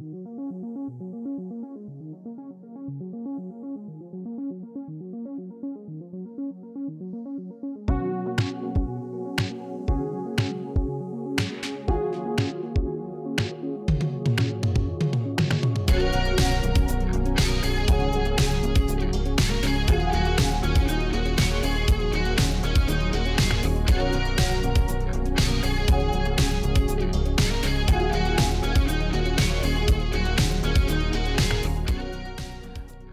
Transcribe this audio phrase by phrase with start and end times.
[0.00, 0.21] Mm-hmm.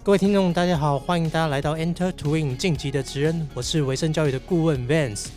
[0.10, 5.28] 各位听众，大家好，欢迎大家来到 Enter Twin 晋级的职人，我是维生教育的顾问 Vance。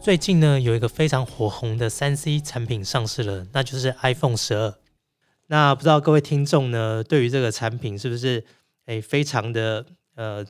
[0.00, 4.74] 最近呢，有一个非常火红的三 C 产品上市了，那就是 iPhone 十二。
[5.48, 8.46] 那不知道各位听众呢，对于这个产品是不是
[8.86, 10.42] 诶非常的呃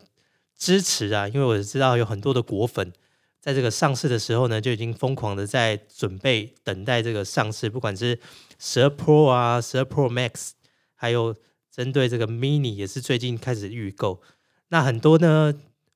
[0.57, 1.27] 支持啊？
[1.27, 2.93] 因为我知道有很多的果粉
[3.43, 8.21] 在这个上市的时候呢，就已经疯狂的在准备等待这个上市，不管是
[8.57, 10.51] 十二 Pro 啊，十二 Pro Max，
[10.95, 11.35] 还有
[11.69, 14.23] 针对这个 Mini 也是最近开始预购。
[14.69, 15.53] 那很多呢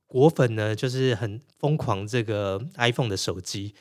[0.09, 3.77] 果粉呢，就是很疯狂这个 iPhone 的手机。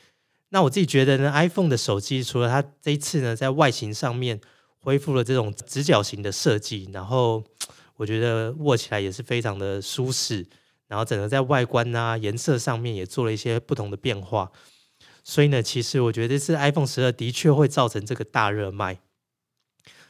[0.50, 4.40] 那我自己觉得呢，iPhone 的手机除了它这一次呢在外形上面
[4.78, 7.42] 恢复了这种直角形的设计，然后
[7.96, 10.46] 我觉得握起来也是非常的舒适，
[10.88, 14.50] 然后整个在外观啊颜色上面也做了一些不同的变化。
[15.24, 19.00] 所以呢，其实我觉得这次 iPhone 十二的确会造成这个大热卖。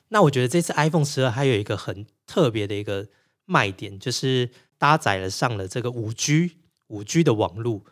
[0.08, 3.08] 那我觉得这次 iPhone 十二还有一个很特别的一个
[3.44, 7.82] 卖点，就是搭载了上了这个五 G 五 G 的网络。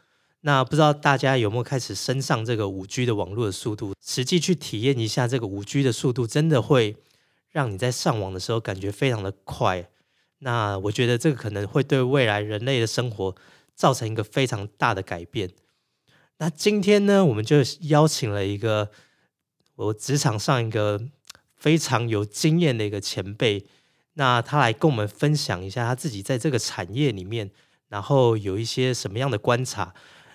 [0.43, 6.97] 那不知道大家有没有开始升上这个五 G 的网络的速度，实际去体验一下这个五 G 的速度，真的会
[7.49, 9.89] 让你在上网的时候感觉非常的快。
[10.45, 13.35] 那我觉得这个可能会对未来人类的生活
[13.75, 15.51] 造成一个非常大的改变。
[16.37, 17.57] 那今天呢，我们就
[17.89, 18.91] 邀请了一个
[19.77, 21.01] 我职场上一个
[21.57, 23.65] 非常有经验的一个前辈，
[24.15, 27.51] 那他来跟我们分享一下他自己在这个产业里面，
[27.89, 29.95] 然后有一些什么样的观察。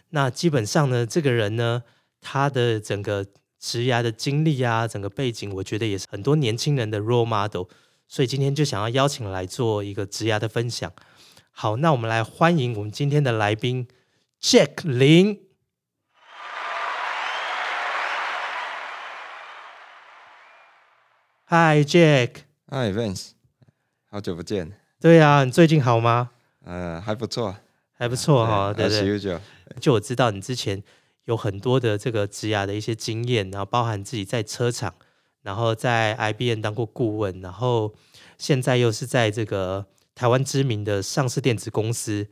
[0.09, 1.84] 那基本上呢，这个人呢，
[2.19, 3.24] 他的整个
[3.59, 7.68] 职涯的经历啊，整个背景，我觉得也是很多年轻人的 role model。
[8.12, 10.92] 所以今天就想要邀请来做一个职涯的分享。
[11.52, 13.88] 好，那我们来欢迎我们今天的来宾
[14.42, 15.47] Jack 林。
[21.46, 23.34] Hi Jack，Hi Vince，
[24.09, 24.72] 好久不见。
[25.00, 26.31] 对啊，你最近好吗？
[26.66, 27.56] 呃，还不错，
[27.94, 28.74] 还不错哈。
[28.74, 29.19] 对对。
[29.19, 29.40] 就
[29.80, 30.84] 就我知道你之前
[31.25, 34.96] 有很多的这个职涯的一些经验，然后包含自己在车厂，
[35.42, 37.94] 然后在 IBM 当过顾问，然后
[38.38, 42.28] 现在又是在这个台湾知名的上市电子公司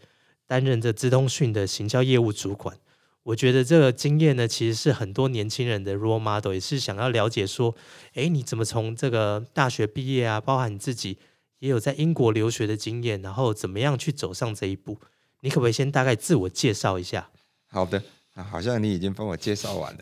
[0.45, 2.77] 担任着资通讯的行销业务主管。
[3.23, 7.75] 我觉得这个经验呢，其实是很多年轻人的 role model，也是想要了解说，
[8.13, 11.17] 哎，你怎么从这个大学毕业啊，包含你自己
[11.59, 14.97] 也有在英国留学的经验，然后怎么样去走上这一步？
[15.41, 17.29] 你可不可以先大概自我介绍一下？
[17.69, 18.01] 好的，
[18.33, 19.99] 好像你已经帮我介绍完了。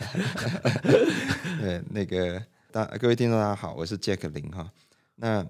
[1.59, 2.39] 对，那个
[2.75, 4.69] 大各位听众大家好，我是 Jack 林哈。
[5.15, 5.47] 那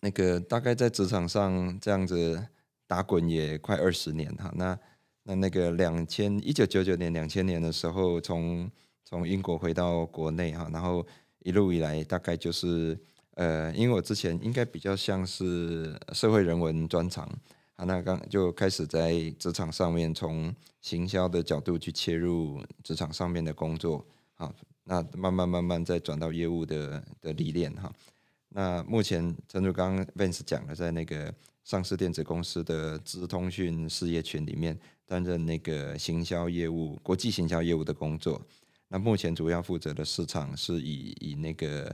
[0.00, 2.42] 那个大概在职场上这样子
[2.86, 4.50] 打滚也快二十年哈。
[4.56, 4.78] 那
[5.24, 8.70] 那那个两千一九九九年两千年的时候，从
[9.04, 11.06] 从英国回到国内哈，然后
[11.40, 12.98] 一路以来大概就是
[13.34, 17.28] 呃，因为我之前应该比较像是社会人文专长
[17.76, 20.50] 啊，那刚就开始在职场上面从
[20.80, 24.02] 行销的角度去切入职场上面的工作
[24.36, 24.50] 啊，
[24.88, 27.92] 那慢慢慢慢再转到业务的的历练哈。
[28.48, 31.32] 那目前陈主刚 Vance 讲了，在那个
[31.62, 34.76] 上市电子公司的资通讯事业群里面。
[35.10, 38.38] 担任那个行销业务、国际行销业务的工作。
[38.88, 41.90] 那目前主要负责的市场是以以那个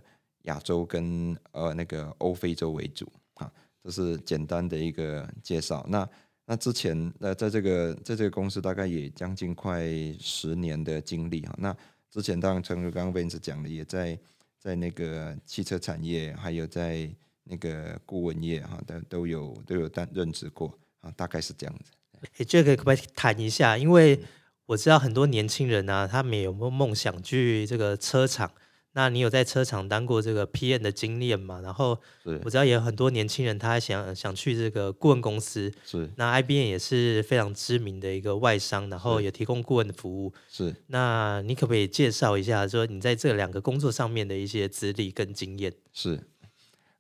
[0.47, 3.49] 亚洲跟呃那个欧非洲为主啊。
[3.85, 5.87] 这是简单的一个介绍。
[5.89, 6.09] 那
[6.45, 9.87] 那之前呃在这个在这个公司大概也将近快
[10.19, 11.55] 十年的经历哈。
[11.57, 11.77] 那
[12.15, 14.17] 之前当然正如刚刚 Vince 讲的，也在
[14.57, 17.11] 在那个汽车产业，还有在
[17.43, 21.91] 那个顾问业哈，都都有都有担任职过啊，大概是这样子。
[22.39, 23.77] 哎，这个可不可以谈一下？
[23.77, 24.21] 因为
[24.67, 28.49] 我知道很多年轻人啊，他们有没有梦想去这个车厂？
[28.95, 31.61] 那你有在车厂当过这个 PM 的经验嘛？
[31.61, 32.01] 然后
[32.43, 35.73] 我知道也有很多年轻人，他想想去这个顾问公司。
[35.85, 40.33] 是，那 IBM 也是非常知名的一个外商，然后也提供顾问的服务。
[40.49, 45.73] 是，那你可不可以介绍一下，说你在这两个工作上面的一些资历跟经验？
[45.93, 46.21] 是，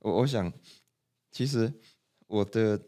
[0.00, 0.52] 我我想，
[1.32, 1.72] 其实
[2.26, 2.80] 我的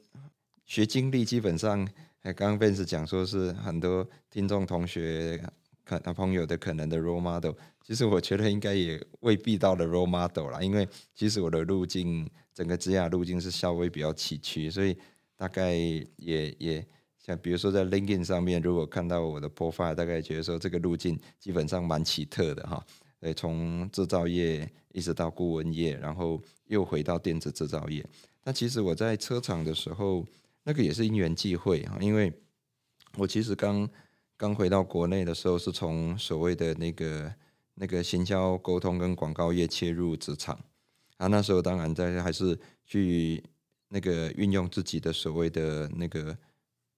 [0.64, 1.88] 学经历基本上。
[2.34, 5.40] 刚刚 Vince 讲说是很多听众同学
[5.84, 7.52] 可他朋友的可能的 role model，
[7.86, 14.96] 其实我觉得应该也未必到了 role model 啦，因为其实我的路径整个职业路径是稍微比较崎岖，所以
[15.36, 16.84] 大概也也
[17.16, 22.84] 像比如说在 LinkedIn 上面，如果看到我的 profile，大概觉得说这个路径基本上蛮奇特的哈。
[23.20, 28.04] 对，从制造业一直到顾问业，然后又回到电子制造业。
[28.42, 30.26] 那其实我在车厂的时候，
[30.64, 32.32] 那个也是因缘际会哈，因为
[33.16, 33.88] 我其实刚。
[34.38, 37.32] 刚回到国内的时候，是从所谓的那个
[37.76, 40.58] 那个行销沟通跟广告业切入职场
[41.16, 41.28] 啊。
[41.28, 43.42] 那时候当然在还是去
[43.88, 46.36] 那个运用自己的所谓的那个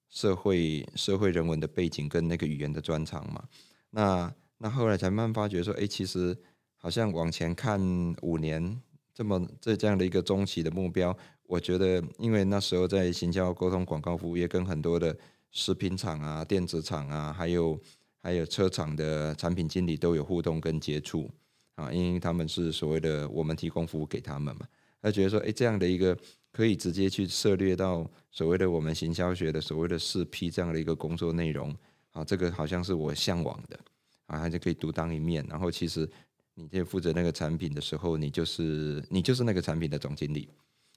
[0.08, 3.44] 社会社会人文的背景跟那个语言的专长嘛。
[3.90, 6.36] 那那后来才慢慢发觉说，哎，其实
[6.76, 7.81] 好像往前看
[8.22, 8.81] 五年
[9.14, 15.16] 这么这这样的一个中期的目标，我觉得因为那时候在行销沟通广告服务业跟很多的。
[15.50, 17.81] 食品厂啊、电子厂啊，还有
[18.28, 21.30] 还有车厂的产品经理都有互动跟接触
[21.76, 24.69] 啊，因为他们是所谓的我们提供服务给他们嘛，
[25.00, 26.14] 他觉得说，哎，这样的一个
[26.52, 31.75] 可以直接去涉猎到所谓的我们行销学的所谓的四 P 这样的一个工作内容
[32.10, 33.80] 啊，这个好像是我向往的
[34.26, 35.42] 啊，他就可以独当一面。
[35.48, 36.06] 然后其实
[36.52, 40.50] 你在负责那个产品的时候，你就是你就是那个产品的总经理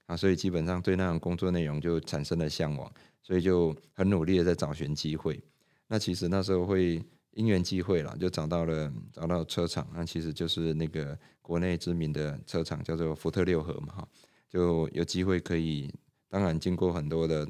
[0.05, 2.91] 啊，所以基本上对那种工作内容就产生了向往。
[3.23, 5.39] 所以就很努力的在找寻机会。
[5.87, 6.99] 那其实那时候会
[7.31, 9.87] 因缘机会了，就找到了找到车厂。
[9.93, 14.07] 那其实就是那个国内知名的车厂，叫做福特六合嘛，哈，
[14.49, 15.93] 就有机会可以。
[16.29, 17.45] 当然经过很多的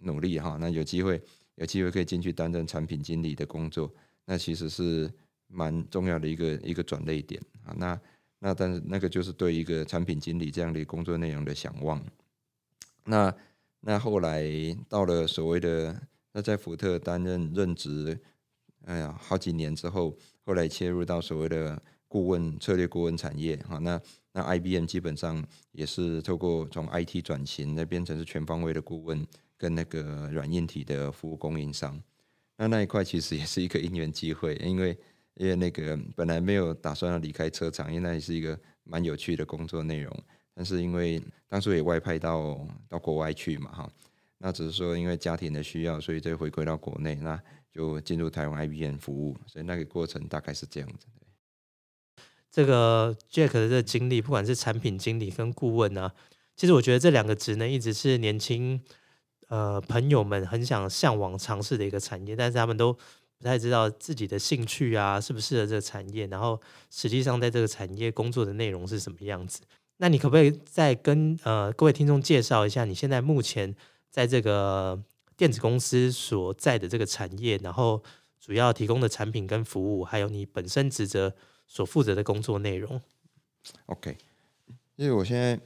[0.00, 1.18] 努力哈，那有机会
[1.54, 3.90] 有机会可以进去担任产品经理的工作。
[4.26, 5.10] 那其实是
[5.46, 7.72] 蛮重要的一个一个转捩点啊。
[7.78, 7.98] 那
[8.38, 12.04] 那但是那个就是对一个产品经理这样的工作内容的想望。
[13.04, 13.34] 那
[13.80, 14.44] 那后来
[14.90, 15.98] 到了所谓的
[16.32, 18.20] 那在福特担任任职，
[18.88, 23.76] 哎呀，好几年之后，后来切入到所谓的顾问策略顾问产业哈。
[23.78, 24.00] 那
[24.32, 29.26] 那 IBM 基本上也是透过从 IT 转型，那变成是全方位的顾问
[29.58, 32.02] 跟那个软硬体的服务供应商。
[32.56, 34.96] 那那一块其实也是一个因缘机会，因为
[35.34, 40.24] 因为那个本来没有打算要离开车厂，因为那也是一个蛮有趣的工作内容。
[40.54, 43.92] 但是因为当初也外派到到国外去嘛，哈，
[44.38, 47.40] 那只是说因为家庭的需要，所以再回归到国内，那
[47.72, 51.06] 就进入台湾 IBM 服务，所以那个过程大概是这样子。
[52.50, 56.12] 这个 Jack 的这个经历，不管是产品经理跟顾问啊，
[56.56, 58.80] 其实我觉得这两个职能，一直是年轻
[59.48, 66.60] 呃朋友们很想向往尝试的一个产业，但是他们都不太知道自己的兴趣啊，适不适合这个产业，然后
[66.90, 69.60] 实际上在这个产业工作的内容是什么样子。
[69.98, 73.76] 那你可不可以再跟呃各位听众介绍一下，你现在目前
[74.10, 75.00] 在这个
[75.38, 78.02] 电子公司所在的这个产业，然后
[78.38, 81.34] 主要提供的产品跟服务，还有你本身职责
[81.66, 83.00] 所负责的工作内容
[83.86, 84.18] ？OK，
[84.96, 85.58] 因为我现在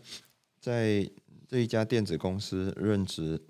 [0.61, 1.11] 在
[1.49, 3.43] 这一家电子公司任职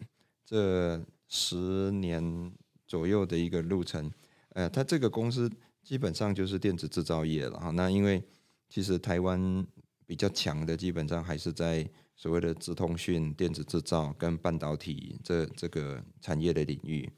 [0.47, 2.53] 这十年
[2.87, 4.11] 左右的一个路程，
[4.55, 5.51] 呃，它这个公司
[5.83, 7.71] 基本上就是电子制造业了哈。
[7.71, 8.23] 那因为
[8.71, 9.67] 其实台湾。
[10.05, 11.89] 比较强的基本上还是在
[12.23, 17.11] 所谓的资通讯、电子制造跟半导体这这个产业的领域。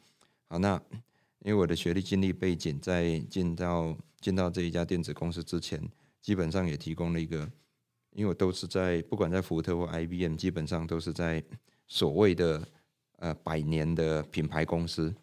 [0.49, 0.81] 好，那
[1.41, 5.79] 因为我的学历、经历背景，在进到进到这一家电子公司之前，
[6.23, 7.40] 基本上也提供了一个，
[8.12, 11.45] 因为我都是在不管在福特或 IBM，基本上都是在
[11.87, 12.67] 所谓的
[13.19, 15.14] 呃百年的品牌公司。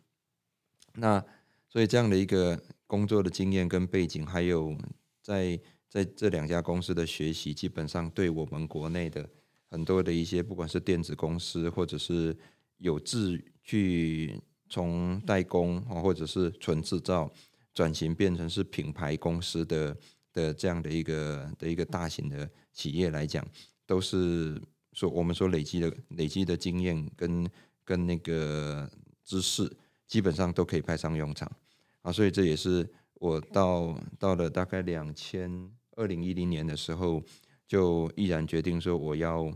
[0.93, 1.25] 那
[1.67, 4.77] 所以这样的一个工作的经验跟背景，还有
[5.23, 5.59] 在。
[5.91, 9.29] 在这两家公司的学习，基本上对我们国内的
[9.71, 12.37] 很多的一些，不管是电子公司，或者是
[12.77, 17.31] 有志去从代工啊，或者是纯制造
[17.73, 19.97] 转型变成是品牌公司的
[20.33, 23.43] 的这样的一个的一个大型的企业来讲，
[23.85, 24.61] 都是
[24.91, 27.49] 说我们说累积的累积的经验跟
[27.85, 28.87] 跟那个
[29.23, 29.71] 知识，
[30.05, 31.49] 基本上都可以派上用场
[32.01, 35.71] 啊，所以这也是我到到了大概两千。
[35.97, 37.21] 二零一零年的时候，
[37.71, 39.49] 就毅然决定说我要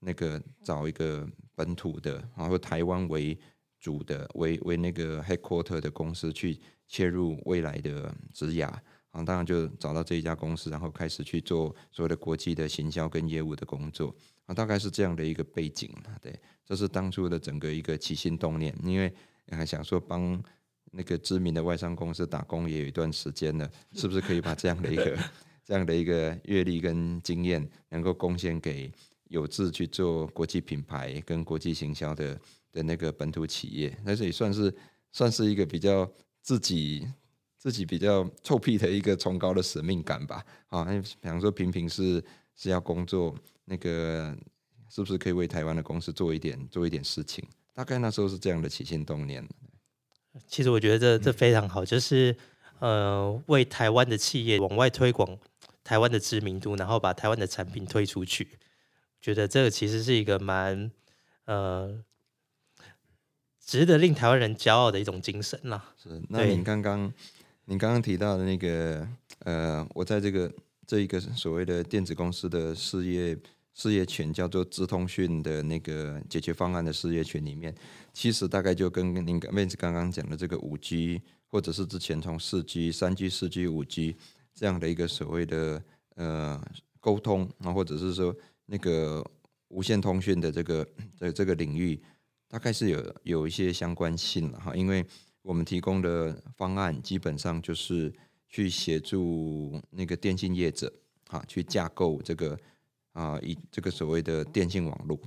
[0.00, 1.24] 那个找一个
[1.54, 3.38] 本土的，然后台湾为
[3.78, 6.58] 主的，为为那个 headquarter 的公司去
[6.88, 8.66] 切入未来的职涯
[9.12, 14.12] 啊，当然就找到这一家公司，然后开始去做所谓的国际的行销跟业务的工作
[14.46, 15.88] 啊，大概是这样的一个背景
[16.20, 16.36] 对，
[16.66, 19.14] 这是当初的整个一个起心动念，因为
[19.52, 20.42] 还想说帮
[20.90, 25.16] 那个知名的外商公司打工也有一段时间了，是不是可以把这样的一个。
[25.70, 28.90] 这样的一个阅历跟经验，能够贡献给
[29.28, 32.40] 有志去做国际品牌跟国际行销的
[32.72, 34.74] 的那个本土企业，那这也算是
[35.12, 36.10] 算是一个比较
[36.42, 37.06] 自己
[37.56, 40.44] 自己比较臭屁的一个崇高的使命感吧。
[40.70, 40.84] 啊，
[41.20, 42.20] 比方说平平是
[42.56, 43.32] 是要工作，
[43.64, 44.36] 那个
[44.88, 47.44] 是不是可以为台湾的公司做一点做一点事情？
[47.72, 49.48] 大概那时候是这样的起心动念。
[50.48, 52.36] 其实我觉得这这非常好，就是
[52.80, 55.38] 呃为台湾的企业往外推广
[55.82, 58.58] 台湾的知名度，然后把台湾的产品推出去。
[59.20, 60.90] 觉得这个其实是一个蛮
[61.44, 62.02] 呃
[63.64, 65.92] 值得令台湾人骄傲的一种精神啦。
[66.02, 67.12] 是，那您刚刚
[67.66, 69.06] 您刚刚提到的那个
[69.40, 70.52] 呃，我在这个
[70.86, 73.36] 这一个所谓的电子公司的事业
[73.74, 77.74] 事业群，叫做资通讯的那个解决方案的事业群里面，
[78.12, 84.16] 其实大概就跟您妹子刚刚讲的这个五 G，或者是之前从四 G、三 G、四 G、五 G
[84.54, 85.82] 这样的一个所谓的
[86.14, 86.62] 呃
[87.00, 88.34] 沟通啊，或者是说。
[88.72, 89.20] 那个
[89.70, 90.86] 无线通讯的这个
[91.18, 92.00] 的这个领域，
[92.46, 95.04] 大概是有有一些相关性了哈，因为
[95.42, 98.14] 我们提供的方案基本上就是
[98.48, 100.92] 去协助那个电信业者
[101.30, 102.56] 啊，去架构这个
[103.10, 105.18] 啊以这个所谓的电信网络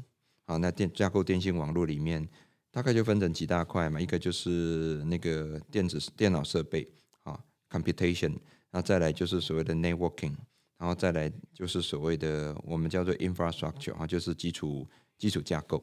[0.46, 2.25] 啊，那电架构电信网络里面
[2.72, 6.89] 大概就分成几大块嘛，一个就是那个电子电脑设备
[7.24, 7.38] 啊
[7.70, 8.38] ，computation，
[8.74, 10.36] 那再来就是所谓的 networking。
[10.75, 14.86] 然后再来就是所谓的我们叫做 infrastructure 哈，就是基础
[15.18, 15.82] 基础架构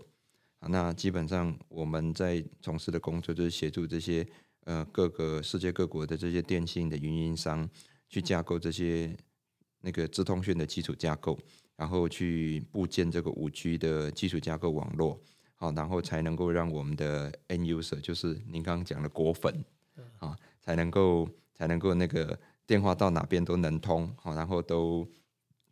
[0.58, 0.68] 啊。
[0.68, 4.26] 那基本上我们在从事的工作就是协助这些
[4.64, 7.66] 呃各个世界各国的这些电信的运营商
[8.10, 9.16] 去架构这些
[9.80, 11.38] 那个资通讯的基础架构，
[11.76, 15.18] 然后去部建这个五 G 的基础架构网络，
[15.54, 19.64] 好，然后才能够让我们的 end user 就是您刚刚讲的果粉
[20.18, 22.38] 啊，才能够才能够那个。
[22.70, 25.04] 电话到哪边都能通，好，然后都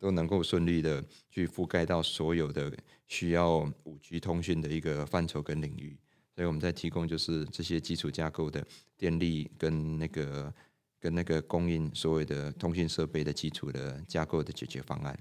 [0.01, 1.01] 都能够顺利的
[1.31, 2.77] 去覆盖到所有的
[3.07, 5.97] 需要五 G 通讯的一个范畴跟领域，
[6.35, 10.53] 所以我们在提供就是这些基础架构的电力跟那个
[10.99, 15.17] 跟那个供应所有的通讯设备的基础的架构的解决方案。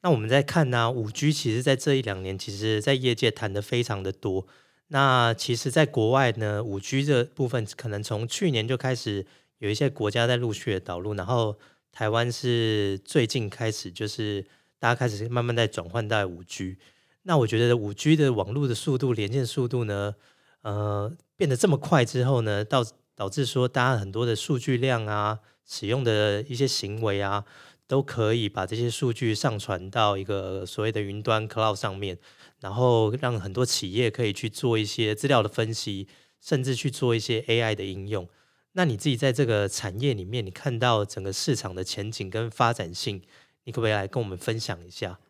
[0.00, 4.46] 那我们在看呢，五 G 其实在这一两年，其实在业界谈的非常的多。
[4.86, 9.26] 那其实，在国外呢，五 G 这部分可能从去年就开始。
[9.58, 11.58] 有一些国家在陆续的导入，然后
[11.92, 14.44] 台湾是最近开始，就是
[14.78, 16.76] 大家开始慢慢在转换到五 G。
[17.22, 20.14] 那我觉得五 G 的网络的速度、连线速度呢，
[20.62, 22.84] 呃，变得这么快之后呢，导
[23.14, 27.44] 导致说大家很多的数据量啊、使用的一些行为啊，
[27.86, 32.18] 都可以把这些数据上传到一个所谓的云端 Cloud 上面，
[32.60, 36.08] 然后让很多企业可以去做一些资料的分析，
[36.40, 38.28] 甚至去做一些 AI 的应用。
[38.76, 43.22] 那你自己在这个产业里面，你看到整个市场的前景跟发展性，
[43.62, 45.20] 你可不可以来跟我们分享一下？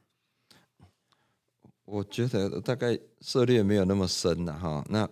[1.84, 4.82] 我觉得大概涉猎没有那么深了哈。
[4.88, 5.06] 那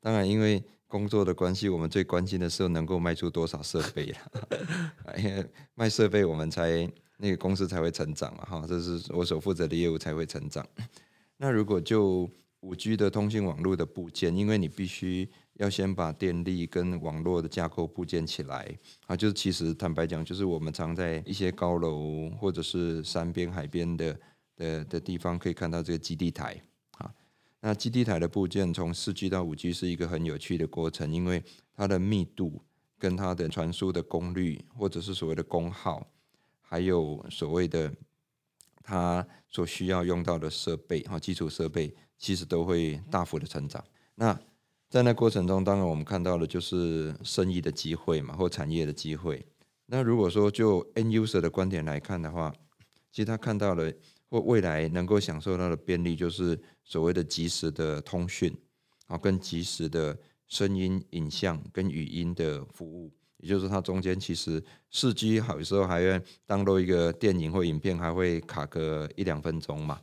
[0.00, 4.18] 当然，因为工作的关系，我们最关心的是能够卖出多少设备了。
[5.22, 8.64] 因为卖设备，我们才那个公司才会成长嘛哈。
[8.66, 10.66] 这是我所负责的业务才会成长。
[11.36, 15.28] 那如果就五 G 的通信网络的部件，因为你必须。
[15.54, 24.18] 要先把电力跟网络的架构部建起来啊，就是其实坦白讲，就是我们常在一些高楼或者是山边、海边的
[24.56, 26.60] 的的地方可以看到这个基地台
[26.98, 27.12] 啊。
[27.60, 31.42] 那基地台的部件从四 G 到五 G 是一个很有趣的过程，因为
[31.74, 32.60] 它的密度
[32.98, 36.06] 跟它的传输的功率，或者是所谓的功耗，
[36.60, 37.94] 还有所谓的
[38.82, 43.82] 它所需要用到的设备哈，基础设备其实都会大幅的成长。
[44.16, 44.38] 那
[44.94, 49.44] 在那过程中，当然我们看到的就是生意的机会嘛，或产业的机会。
[49.86, 52.54] 那如果说就 end user 的观点来看的话，
[53.10, 53.92] 其实他看到了
[54.30, 58.56] 或未来能够享受到的便利，就是所谓的即时的通讯
[59.08, 63.12] 啊，跟即时的声音、影像跟语音的服务。
[63.38, 70.00] 也就是它中间其实四 G 好有时候还要当做一个电影或影片，还会卡个一两分钟嘛。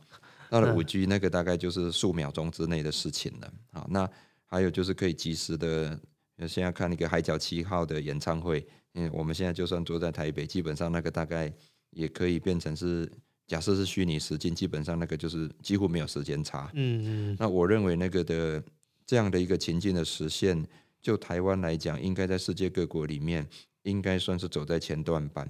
[0.50, 3.50] 到了五 G 那个大概就是数秒钟之内的事情了。
[3.72, 4.06] 好，那。
[4.52, 5.98] 还有就是可以及时的，
[6.46, 11.50] 现在看那个《海角七号》的演唱会，嗯，我们现在就算坐在台北，基本上那个大概
[11.92, 13.10] 也可以变成是，
[13.46, 16.70] 假设是虚拟时间，基本上那个就是几乎没有时间差。
[16.74, 17.36] 嗯嗯。
[17.40, 18.62] 那我认为那个的
[19.06, 20.62] 这样的一个情境的实现，
[21.00, 23.48] 就台湾来讲，应该在世界各国里面，
[23.84, 25.48] 应该算是走在前段班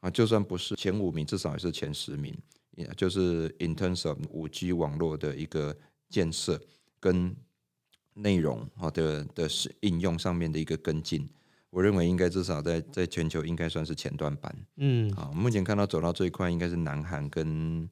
[0.00, 2.34] 啊，就算不是前五名，至少也是前十名。
[2.76, 5.76] 也就是 in terms of 五 G 网络的一个
[6.08, 6.58] 建设
[6.98, 7.36] 跟。
[8.18, 11.28] 内容啊的的是应用上面的一个跟进，
[11.70, 14.54] 我认为应该至少在在全球应该算是前段版。
[14.76, 17.88] 嗯，啊，目前看到走到最快应该是南韩跟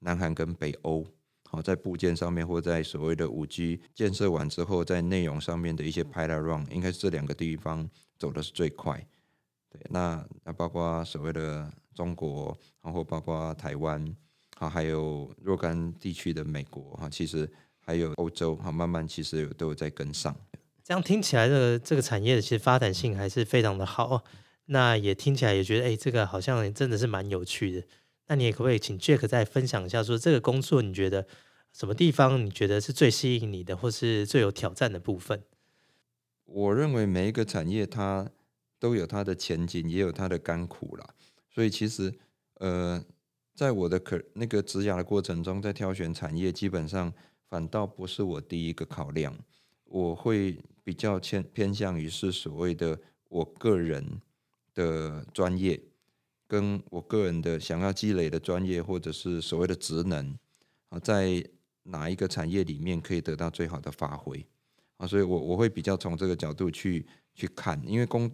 [0.00, 1.06] 南韩跟北欧，
[1.44, 9.04] 好在部件上面或在所谓的五 G 建设完之后，在内容上面的一些 pilot run，应该是这两个地方走的是最快。
[9.70, 14.16] 对，那那包括所谓的中国，然后包括台湾，
[14.56, 17.50] 好，还有若干地区的美国哈，其实
[17.86, 20.34] 还有欧洲哈，慢慢其实有都有在跟上。
[20.82, 24.24] 这样听起来，这个这个产业其实发展性还是非常的好。
[24.66, 27.86] 那也听起来也觉得，哎，这个好像真的是蛮有趣的。
[28.26, 31.28] 那你也可不可以请 Jack 再分享一下，说这个工作你觉得
[31.72, 35.44] 什么地方你觉得是最吸引你的，或是最有挑战的部分？
[36.46, 38.28] 我认为每一个产业它
[38.80, 41.08] 都有它的前景，也有它的甘苦啦。
[41.48, 42.12] 所以其实，
[42.54, 43.04] 呃，
[43.54, 47.12] 在我的可那个职涯的过程中，在挑选产业，基本上
[47.48, 49.36] 反倒不是我第一个考量。
[49.84, 52.98] 我会比较偏偏向于是所谓的
[53.28, 54.20] 我个人
[54.74, 55.80] 的专业，
[56.48, 60.36] 跟我个人的想要积累的专业，或者是所谓的职能
[60.88, 61.44] 啊，在
[61.84, 64.44] 哪一个产业里面可以得到最好的发挥。
[64.96, 68.30] 啊，所以我我会比较从这个角度去去看，因为公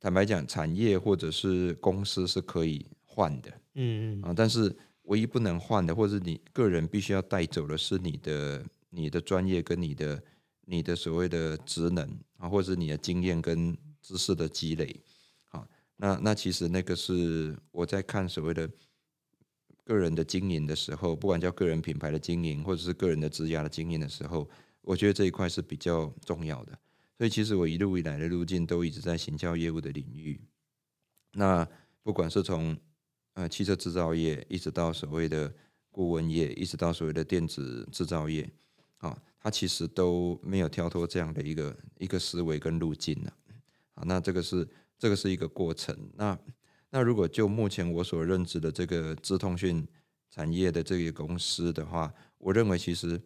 [0.00, 4.22] 坦白讲，产业或者是公司是可以换的，嗯嗯。
[4.22, 4.74] 啊，但是
[5.08, 10.22] 唯一不能换的，或者你个人必须要带走的是你的你的专业跟你的。
[10.70, 15.00] 你的所谓的职能啊，或者是你的经验跟知识的积累，
[15.48, 18.68] 好，那那其实那个是我在看所谓的
[19.82, 24.46] 个人的经营的时候，不管叫个人品牌的经营，或者是个人的职业的经营的时候，
[24.82, 26.78] 我觉得这一块是比较重要的。
[27.16, 30.38] 所以其实我一路以来的路径都一直在行销业务的领域。
[31.32, 31.66] 那
[32.02, 32.76] 不管是从
[33.38, 35.52] 呃汽车制造业，一直到所谓的
[35.92, 38.50] 顾问业，一直到所谓的电子制造业，
[38.98, 39.16] 啊。
[39.40, 43.30] 它其实都没有跳脱这样的一个一个思维跟路径呢，
[43.94, 44.68] 啊，那这个是
[44.98, 45.96] 这个是一个过程。
[46.16, 46.36] 那
[46.90, 49.86] 那如果就目前我所认知的这个资通讯
[50.28, 53.18] 产业的这个公司的话，我认为其实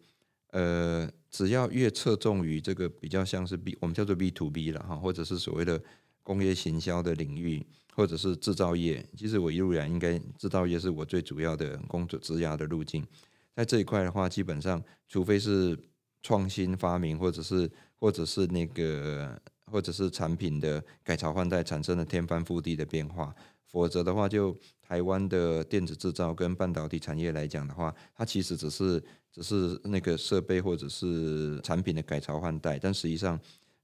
[0.51, 5.81] 呃，只要越侧重于这个比较像是 B，我们叫做 B to B 了哈，或者是所谓的
[6.23, 7.63] 工业行销的领域，
[7.93, 13.05] 或者是制造业，其实我一路来应该制造业是我最主要的工作职涯的路径。
[13.55, 15.77] 在这一块的话，基本上除非是
[16.23, 23.35] 创新发明，或者是或者是那个，或者是产品的改朝换代产生了天翻覆地的变化，
[23.67, 33.39] 否则的话，就台湾的电子制造跟半导体产业来讲的话，它其实只是只是那个设备或者是产品的改朝换代，但实际上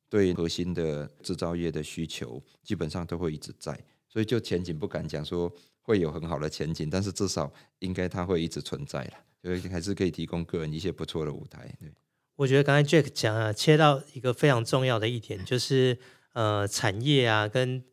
[0.09, 11.91] 对核心的制造业的需求基本上都会一直在，所以就前景不敢讲说会有很好的前景，但是至少应该它会一直存在了，所以还是可以提供个人一些不错的舞台，对。
[12.35, 15.97] 我觉得刚才 Jack 讲啊，切到一个非常重要的一点，就是
[16.31, 17.83] 呃，产业啊跟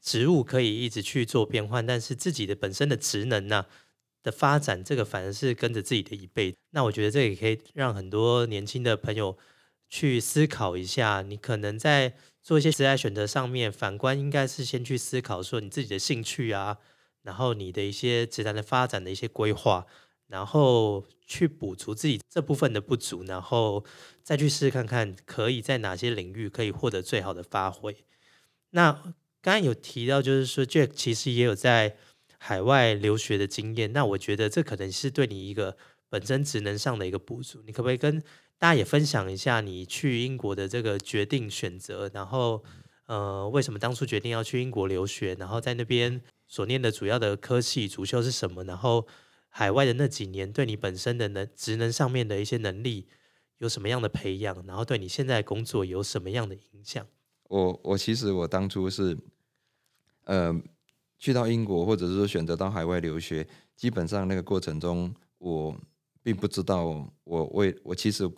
[0.00, 3.66] 职务可以一直去做变换，但是自己的本身的职能呢
[4.22, 6.54] 的发展，这个反而是跟着自己的一辈。
[6.70, 9.36] 那我觉得这也可以让很多年轻的朋友
[9.88, 16.78] 去思考一下，你可能在做一些职业选择上面，反观应该是先去思考说你自己的兴趣啊，
[17.22, 19.86] 然后你的一些职能的发展的一些规划。
[20.28, 23.84] 然后去补足自己这部分的不足，然后
[24.24, 27.96] 再去试试看看，可以在哪些领域可以获得最好的发挥。
[28.70, 28.90] 那
[29.40, 31.96] 刚刚有提到，就是说 Jack 其实也有在
[32.38, 33.92] 海外留学的经验。
[33.92, 35.76] 那我觉得这可能是对你一个
[36.08, 37.62] 本身职能上的一个补足。
[37.64, 38.20] 你可不可以跟
[38.58, 42.10] 大家也分享一下你去英国的这个决定选择？
[42.14, 42.64] 然后
[43.06, 45.34] 呃，为什么当初决定要去英国留学？
[45.34, 48.64] 然后在那边所念的主要的科系主修是什么？
[48.64, 49.06] 然后
[49.48, 53.06] 海外的那几年，对你本身的能职能上面的一些能力
[53.58, 54.64] 有什么样的培养？
[54.66, 57.06] 然后对你现在工作有什么样的影响？
[57.44, 59.16] 我我其实我当初是，
[60.24, 60.52] 呃，
[61.18, 65.78] 去到英国或者是选择到海外留学，基本上那个过程中，我
[66.22, 68.28] 并不知道我为我其实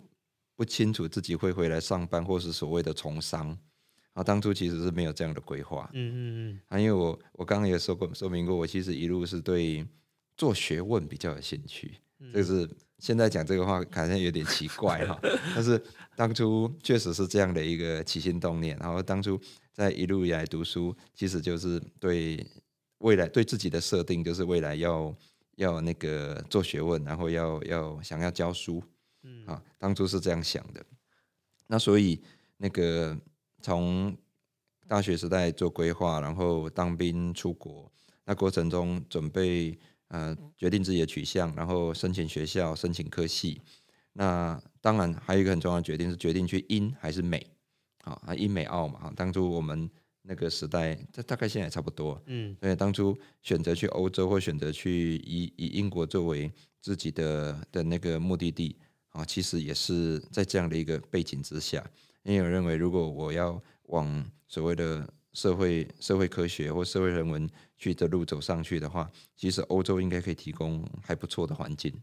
[0.59, 3.57] 不清楚自己会回来上班，或是所谓的从商
[4.11, 4.21] 啊。
[4.21, 5.89] 当初其实是没有这样的规划。
[5.93, 6.19] 嗯嗯
[6.51, 6.61] 嗯。
[6.67, 9.87] 啊，因为我我刚刚也说过说明过，我其实一路是对。
[10.39, 11.97] 做学问比较有兴趣，
[12.33, 12.65] 就是
[12.97, 15.19] 现在讲这个话好像有点奇怪哈，
[15.53, 15.83] 但是
[16.15, 18.77] 当初确实是这样的一个起心动念。
[18.79, 19.37] 然后当初
[19.73, 22.47] 在一路以来读书，其实就是对
[22.99, 25.13] 未来对自己的设定，就是未来要
[25.57, 28.81] 要那个做学问，然后要要想要教书，
[29.23, 30.85] 嗯啊，当初是这样想的。
[31.67, 32.21] 那所以
[32.57, 33.17] 那个
[33.61, 34.15] 从
[34.87, 37.91] 大学时代做规划，然后当兵出国，
[38.25, 39.77] 那过程中准备。
[40.11, 43.61] 呃，决定自己的取向，然后申请学校、申请科系。
[44.13, 47.45] 那当然还有一个很重要的决定是决定去英还是美。
[48.01, 49.13] 好啊，英美澳嘛哈。
[49.15, 49.87] 当初我们
[50.23, 52.19] 那个时代，这大概现在也差不多。
[52.25, 56.51] 嗯，所以当初选择去欧洲或选择去以以英国作为
[56.81, 58.75] 自己的的那个目的地
[59.11, 61.83] 啊，其实也是在这样的一个背景之下。
[62.23, 71.93] 因为我认为，如果我要往所谓的社会社会科学或社会人文去的路走上去的话，其实欧洲应该可以提供还不错的环境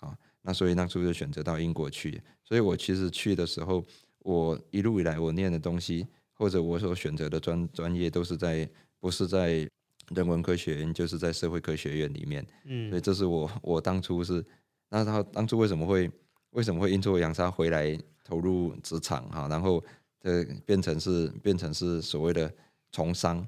[0.00, 0.16] 啊。
[0.40, 2.20] 那所以当初就选择到英国去。
[2.42, 3.84] 所以我其实去的时候，
[4.20, 9.68] 我一路以来我念的东西或者我所选择的专专业都是在不是在
[10.14, 12.44] 人文科学院，就是在社会科学院里面。
[12.64, 14.44] 嗯，所以这是我我当初是
[14.88, 16.10] 那他当初为什么会
[16.52, 19.84] 为什么会阴错阳差回来投入职场哈，然后。
[20.24, 22.48] 这变成是变成是所谓的
[22.92, 23.38] 从商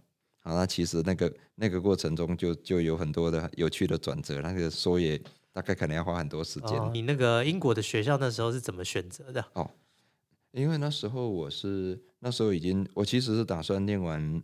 [0.40, 5.17] 啊，那其实那个那个过程中就就有很多的有趣的转折，那个说也
[5.53, 6.90] 大概可能要花很多时间。
[6.93, 9.45] 你那个英国的学校那时候是怎么选择的？
[9.53, 9.71] 哦，
[10.51, 14.43] 因为那时候我是那时候已经我其实是打算念完，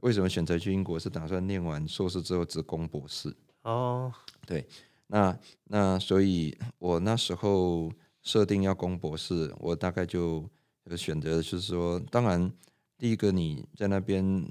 [0.00, 0.98] 为什么选择去英国？
[0.98, 3.34] 是打算念完硕士之后只攻博士。
[3.62, 4.12] 哦，
[4.46, 4.68] 对，
[5.10, 7.92] 那那所以我那时候
[8.22, 10.48] 设定要攻博士，我大概就。
[10.96, 12.52] 选择就是说，当然，
[12.98, 14.44] 第一个你在那边，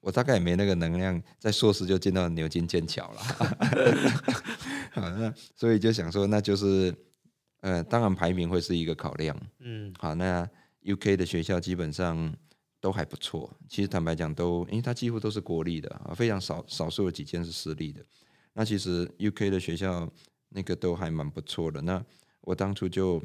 [0.00, 3.20] 我大概也没那个能量，在硕士就进到牛津、剑桥了。
[4.94, 6.94] 好，那所以就想说，那就是，
[7.62, 9.36] 呃，当然排名会是一个考量。
[9.58, 10.48] 嗯，好，那
[10.84, 12.32] UK 的学校基本上
[12.80, 13.52] 都还不错。
[13.68, 18.04] 其实坦白讲，都因为它几乎都是国立的啊，非常少少数有几间是私立的。
[18.56, 20.10] 那其实 UK 的学校
[20.48, 21.80] 那个都还蛮不错的。
[21.82, 22.04] 那
[22.40, 23.22] 我当初就。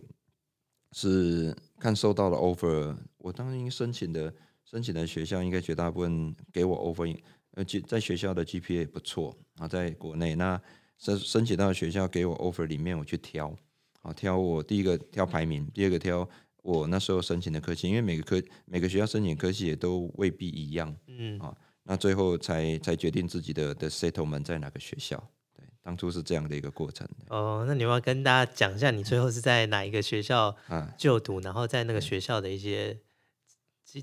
[0.94, 4.34] 是看收到了 offer，我当时申请的
[4.65, 7.17] 申请的学校应该绝大部分给我 offer，
[7.52, 10.62] 呃，在学校的 GPA 不错啊，在国内那
[10.98, 13.56] 申申请到学校给我 offer 里面我去挑，
[14.02, 16.28] 啊，挑我第一个挑排名，第二个挑
[16.62, 25.17] 我那时候申请的科系，因为每个科每个学校申请科系也都未必一样，嗯啊，那最后才才决定自己的的 settlement 在哪个学校。
[25.56, 27.08] 对当初是这样的一个过程。
[27.28, 30.56] 哦，那你要跟大家讲一下，你最后是在哪一个学校
[30.98, 32.98] 就读，然后在那个学校的一些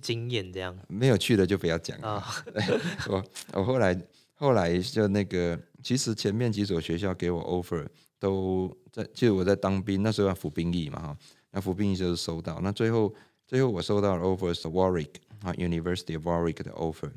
[0.03, 0.77] 经验，这样。
[0.89, 2.27] 没有去的就不要讲啊。
[3.09, 3.99] 我我后来
[4.35, 7.87] 后来就那个，其实前面几所学校给我 offer
[8.19, 11.17] 都在，就是我在当兵那时候要服兵役嘛哈，
[11.53, 13.15] 那服兵役就是收到，那最后
[13.47, 17.13] 最后我收到了 offer 是 Warwick 啊，University of Warwick 的 offer。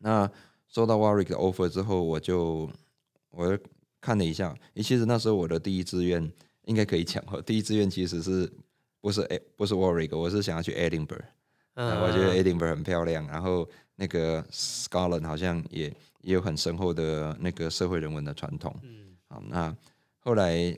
[0.00, 0.30] 那
[0.68, 2.68] 收到 Warwick 的 offer 之后，我就。
[3.32, 3.56] 我
[4.00, 6.28] 看了一下，其实那时候我的第一志愿
[6.64, 7.22] 应该可以抢。
[7.44, 8.52] 第一志愿其实是
[9.00, 11.22] 不是诶不是 Warwick，我是想要去 Edinburgh。
[11.74, 18.74] 嗯，我觉得 Edinburgh 很漂亮，然后那个 Scotland 好像也也有很深厚的那个社会人文的传统。
[18.82, 19.76] 嗯，好，那
[20.18, 20.76] 后来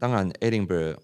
[0.00, 0.96] 当然 Edinburgh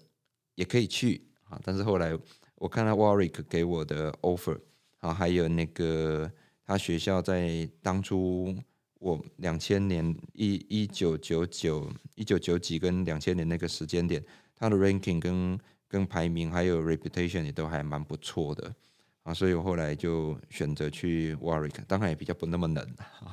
[0.55, 2.11] 也可以去啊，但是后来
[2.55, 4.59] 我看到 Warwick 给我的 offer，
[4.99, 6.29] 啊，还有那个
[6.69, 8.55] 他学校在当初。
[8.99, 14.21] 我两千年一一九九九一九九几跟两千年那个时间点，
[14.57, 18.75] 他的 ranking 跟跟排名还有 reputation 也都还蛮不错的
[19.23, 22.85] 啊，所以我后来就选择去 Warwick，当然也比较不那么冷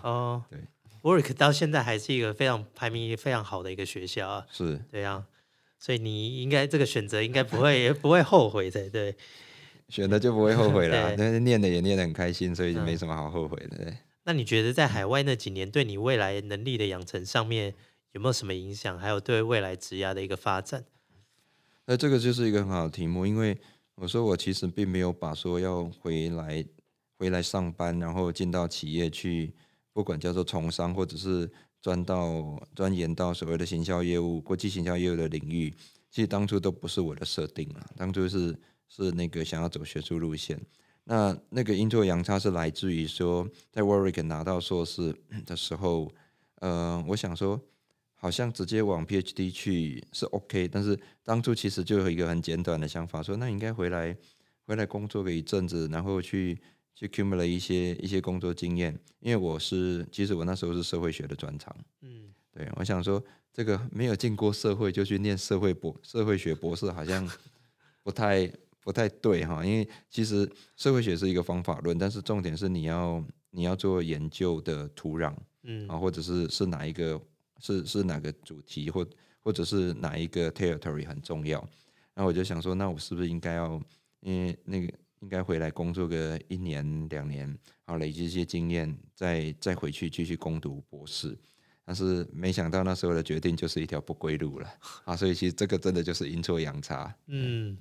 [0.05, 0.45] 哦。
[0.49, 0.61] 对
[1.03, 4.47] ，Warwick 到现在还是一个非常排名非常好的一个学校啊。
[4.53, 5.27] 是，对啊，
[5.81, 9.17] 所以你应该这个选择应该不会 不会后悔的，对。
[9.89, 13.93] 选了就不会后悔了， 但是念的也念得很开心，所以就没什么好后悔的。
[14.25, 17.73] 那你觉得在海外那几年对你未来能力的养成上面
[18.13, 18.99] 有没有什么影响？
[18.99, 20.85] 还有对未来职涯的一个发展？
[21.85, 23.57] 那这个就是一个很好的题目，因为
[23.95, 26.65] 我说我其实并没有把说要回来
[27.17, 29.55] 回来上班，然后进到企业去，
[29.93, 31.49] 不管叫做从商或者是
[31.81, 35.73] 钻到钻研到所谓的行销业务、国际行销业务的领域，
[36.11, 40.61] 其实当初都不是我的设定啊，当初是是那个想要走学术路线。
[41.09, 45.15] 那那个阴错阳差是来自于说，在 Warwick 拿到硕士
[45.47, 46.13] 的时候，
[46.57, 47.61] 呃，我想说，
[48.17, 54.17] 好像直接往 PhD 去是 OK，但是当初其实就有一个很简短的想法，说那应该回来
[54.67, 56.61] 回来工作个一阵子，然后去
[56.93, 61.73] 去 cumulate 一些一些工作经验，因为我是其实我那时候是社会学的专长，
[62.03, 63.23] 嗯，对，我想说
[63.53, 67.31] 这个没有进过社会就去念社会博社会学博士，好像
[68.03, 68.51] 不太。
[68.87, 73.21] 不太对哈，因为其实社会学是一个方法论，但是重点是你要
[73.51, 77.21] 你要做研究的土壤，嗯啊，或者是是哪一个
[77.59, 79.05] 是是哪个主题，或
[79.43, 81.69] 或者是哪一个 territory 很重要。
[82.15, 83.83] 那我就想说，那我是不是应该要，
[84.21, 84.87] 因为那个
[85.19, 87.45] 应该回来工作个一年两年，
[87.85, 91.37] 然后累积一些经验，再再回去继续攻读博士。
[91.85, 94.69] 但是没想到那时候的决定就是一条不归路了
[95.05, 95.17] 啊！
[95.17, 97.77] 所以其实这个真的就是阴错阳差，嗯。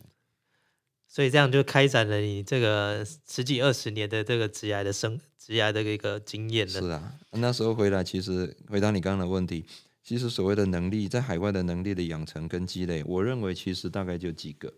[1.08, 6.82] 所以这样就开展了你这个十几二十年的这个职涯的生职涯的一个经验了。
[6.82, 9.66] 是啊，那时候回来，其实回答你刚刚的问题，
[10.04, 14.74] 其实所谓的能力，在海外的能力的养成跟积累，我认为其实大概就几个。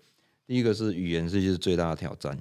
[0.45, 2.37] 第一个是语言，这就是最大的挑战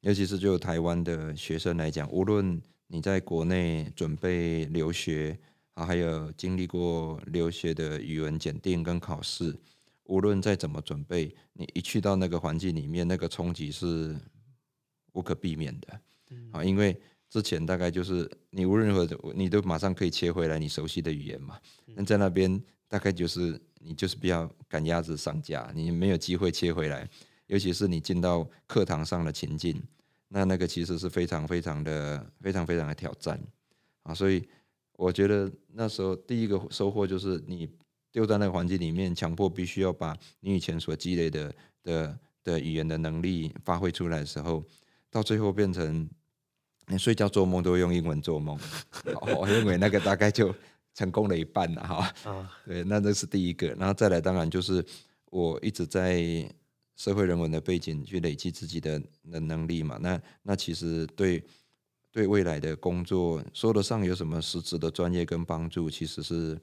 [0.00, 5.38] 尤其是就台湾的学生来讲，无论你在国内准备留学
[5.74, 9.54] 啊，还有经历过留学的语文检定跟考试，
[10.04, 14.16] 无论再怎么准备，你一去到那个环境里面，那个冲击是
[15.12, 16.00] 无可避免的
[16.50, 21.58] 啊，因为之前大概就是你无论如何，你都马上可以切回来你熟悉的语言嘛，
[21.94, 27.08] 那在那边大概就是你就是比较赶鸭子上架，你没有机会切回来。
[27.48, 29.82] 尤其是你进到课堂上的情境，
[30.28, 33.38] 那那个其实是非常非常的非常非常的挑战
[34.04, 34.14] 啊！
[34.14, 34.42] 所以
[34.94, 37.68] 我觉得那时候第一个收获就是你
[38.12, 44.62] 丢在那个环境里面，强迫必须要把你以前所积累的的的语言的能力发挥出来的时候，
[45.10, 46.08] 到最后变成
[46.86, 48.56] 你睡觉做梦都用英文做梦，
[49.36, 50.54] 我认为那个大概就
[50.94, 52.14] 成功了一半了哈。
[52.30, 54.84] 啊，对，那这是第一个，然后再来当然就是
[55.30, 56.48] 我一直在。
[56.94, 59.98] 社会人文的背景去累积自己的的能力嘛？
[60.00, 61.42] 那那其实对
[62.12, 66.56] 对未来的工作说得上有什么实质的专业跟帮助，其实是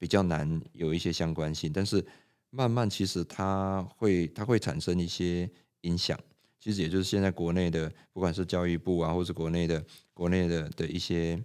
[0.00, 1.72] 比较难有一些相关性。
[1.72, 2.04] 但是
[2.50, 5.48] 慢慢其实它会它会产生一些
[5.82, 6.18] 影响。
[6.58, 11.40] 其实也就是现在国内的不管是教育部啊，或是国内的国内的的一些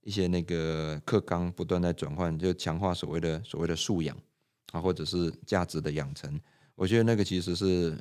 [0.00, 4.16] 一些那个课纲不断在转换，就强化所谓的所谓的素养
[4.72, 6.40] 啊，或者是价值的养成。
[6.74, 7.96] 我觉得那个其实是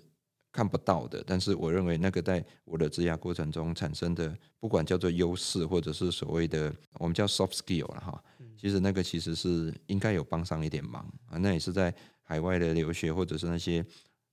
[0.52, 8.24] 看不到的，但是我认为那个在我的职涯过程中产生的，不管叫做优势，或者是所谓的我们叫 soft skill 了哈，
[8.58, 11.38] 其实那个其实是应该有帮上一点忙啊。
[11.38, 11.94] 那也是在
[12.24, 13.86] 海外的留学，或者是那些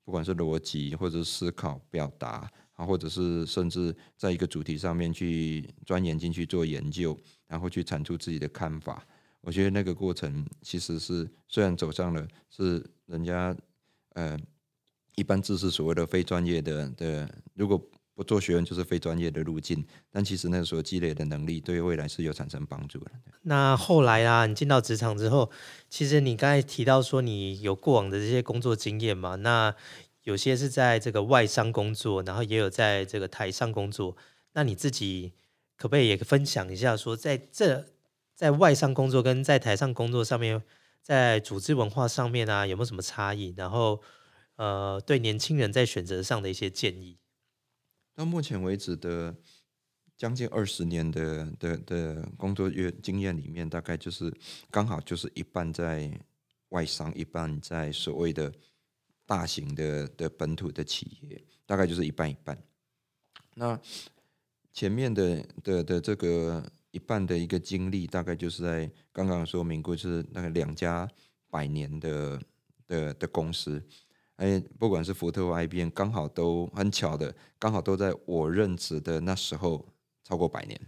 [0.04, 9.06] 不管是逻辑，或者是思考、表达啊，或者是甚至在一个主题上面去钻研进去做研究，然后去产出自己的看法。
[9.40, 13.56] 我觉得那个过程其实是虽然走上了是人家。
[14.16, 14.38] 呃，
[15.16, 19.84] 一般字是所谓的非专业的的，如果不做学问就是非专业的路径。
[20.10, 23.10] 但其实那个时候积累的能力，对未来是有产生帮助的。
[23.42, 25.50] 那后来啊，你进到职场之后，
[25.88, 29.36] 其实你刚才提到说你有过往的这些工作经验嘛？
[29.36, 29.74] 那
[30.22, 34.16] 有些是在这个外商工作，然后也有在这个台上工作。
[34.54, 35.32] 那你自己
[35.76, 37.86] 可不可以也分享一下，说在这
[38.34, 40.62] 在外商工作跟在台上工作上面？
[41.02, 43.52] 在组织文化上面啊，有没有什么差异？
[43.58, 44.00] 然后，
[44.56, 47.18] 呃，对年轻人在选择上的一些建议。
[48.14, 49.34] 到目前为止的
[50.16, 54.32] 将近二十年的的的工作月经验里面，大概就是
[54.70, 56.10] 刚好就是一半在
[56.68, 58.52] 外商，一半在所谓的
[59.26, 62.56] 大型的的本土的企业，大概就是一半一半。
[63.54, 63.80] 那
[64.72, 66.64] 前面的的的这个。
[66.94, 71.10] 一半的一个经历，大概就是在刚刚说明过，是那个两家
[71.50, 72.40] 百年的
[72.86, 73.84] 的的公司，
[74.36, 79.86] 哎，不管是福特或 IBM，刚好都很巧的，刚好都在我任职的那时候
[80.24, 80.80] 超过百年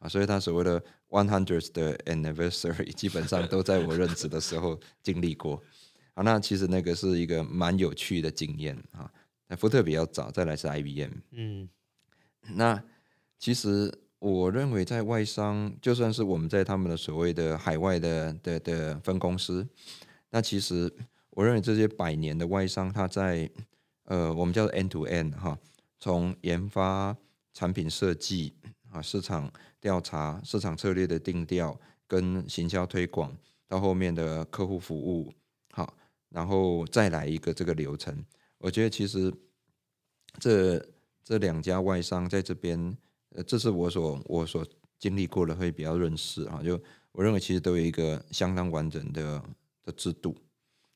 [0.00, 5.62] 啊，所以他所谓的 one hundred 的 anniversary，基本上都在我任职的时候经历过
[6.14, 6.22] 啊。
[6.22, 9.10] 那其实那个是一个蛮有趣的经验啊。
[9.48, 11.68] 那福特比较早，再来是 IBM，嗯，
[12.54, 12.82] 那
[13.38, 14.00] 其实。
[14.20, 19.68] 我认为在外商，就算是我们在他们的所谓的海外的的的分公司，
[20.30, 20.90] 那其实
[21.34, 23.50] 我认为这些百年的外商，它在
[24.04, 25.58] 呃，我们叫做 end to end 哈，
[25.98, 27.16] 从研发、
[27.52, 28.54] 产品设计
[28.90, 33.36] 啊、市场调查、市场策略的定调跟行销推广，
[33.68, 35.32] 到后面的客户服务，
[35.72, 35.94] 好，
[36.30, 38.24] 然后再来一个这个流程。
[38.58, 39.32] 我觉得其实
[40.38, 40.84] 这
[41.22, 42.96] 这两家外商在这边。
[43.36, 44.64] 呃，这是我所我所
[44.96, 46.62] 经历过的，会比较认识啊。
[46.62, 49.42] 就我认为，其实都有一个相当完整的
[49.82, 50.36] 的制度。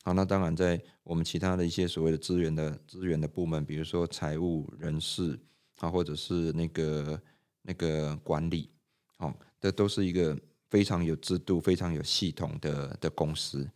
[0.02, 5.38] 好，那当然在我们其他的一些所谓的资源的资源的部门，比如说财务、人事
[5.78, 7.20] 啊，或者是那个
[7.62, 8.70] 那个管理，
[9.16, 10.38] 好，这都是一个
[10.70, 13.68] 非常有制度、非常有系统的的公司。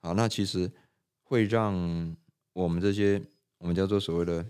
[0.00, 0.70] 好，那其实
[1.22, 2.16] 会让
[2.52, 3.22] 我们这些
[3.58, 4.44] 我们叫做所谓的。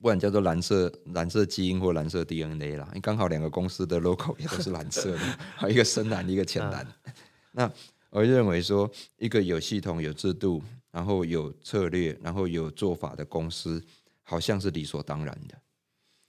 [0.00, 5.18] 不管叫做蓝色蓝色基因或蓝色 DNA 啦，你刚好两个公司的 logo 也都是蓝色的，
[5.56, 6.86] 还 一个深蓝，一个浅蓝。
[7.50, 7.68] 那
[8.10, 13.84] 我认为说，一个有系统、有制度，然后有策略，然后有做法的公司，
[14.22, 15.58] 好像是理所当然的。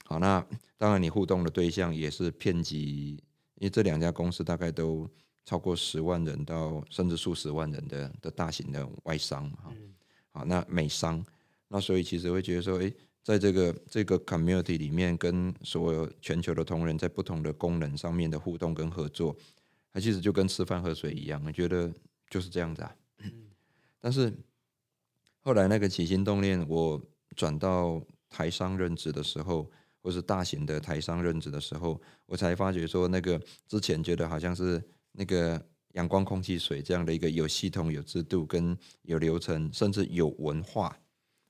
[0.06, 0.46] 好，那
[0.78, 3.12] 当然你互动的对象也是遍及，
[3.56, 5.10] 因为这两家公司大概都
[5.46, 9.74] 超过十万人到甚至数十万人的的大型的外商哈。
[10.32, 11.26] 好，那美商，
[11.68, 12.92] 那所以其实会觉得说，哎。
[13.22, 19.36] 在这个这个 community 里面，跟所有全球的同仁在不同的功能上面的互动跟合作，
[19.92, 21.92] 它其实就跟吃饭喝水一样，我觉得
[22.30, 22.96] 就是这样子啊。
[24.00, 24.34] 但是
[25.42, 27.02] 后来那个起心动念，我
[27.36, 29.70] 转到台商任职的时候，
[30.02, 35.62] 或是大型的台商任职的时候，我才发觉说，那个之前觉得好像是那个
[35.94, 40.96] 阳光、空气、水这样的一个有系统、有制度、跟有流程，甚至有文化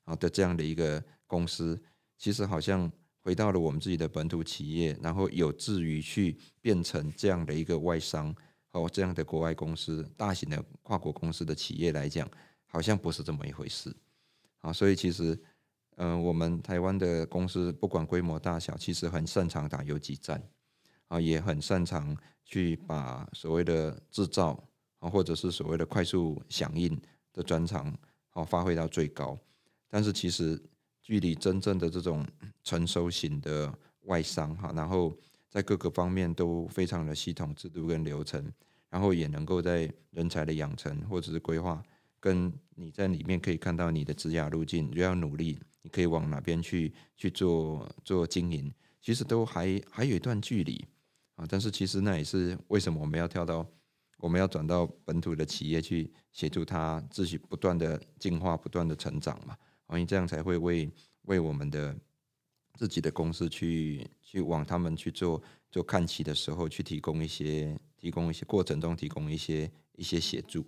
[0.05, 1.79] 啊的这样的一个公司，
[2.17, 2.91] 其实好像
[3.21, 8.35] 回到了我们自己的本土企业，然后有志于去变成这样的一个外商
[8.71, 12.29] 哦，这样的国外公司、大型的跨国公司的企业来讲，
[12.65, 13.95] 好像不是这么一回事
[14.59, 14.73] 啊。
[14.73, 15.39] 所以其实。
[16.01, 20.41] 嗯，我们台湾的公司不管规模大小，其实很擅长打游击战，
[21.09, 24.63] 啊，也很擅长去把所谓的制造
[24.99, 26.97] 啊，或者是所谓的快速响应
[27.33, 27.93] 的专长，
[28.29, 29.37] 好发挥到最高。
[29.89, 30.57] 但是其实
[31.09, 32.23] 距离真正的这种
[32.63, 35.11] 成熟型的外商哈，然后
[35.49, 38.39] 在各个方面都非常的系统、制度跟流程，
[38.91, 41.81] 然后也能够在人才的养成或者是规划，
[42.19, 45.57] 跟你在里面可以看到你的职涯路径，就要努力。
[45.81, 50.85] 你可以往哪边去去做做经营，其实都还还有一段距离
[51.33, 51.45] 啊。
[51.49, 53.65] 但是其实那也是为什么我们要跳到
[54.19, 59.57] 我们要转到本土的企业去协助他自己不断的进化、不断的成长嘛。
[59.91, 60.89] 因为这样才会为
[61.23, 61.95] 为我们的
[62.75, 70.65] 自己的公司去去往他们去做做看齐的时候，去提供一些提供一些过程中提供一些一些协助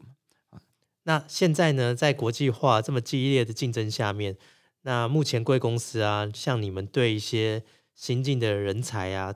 [0.50, 0.62] 啊。
[1.04, 4.38] 那现在呢，在国际化这么激烈的竞争下面。
[4.84, 9.36] 那目前贵公司啊，像你们对一些新进的人才啊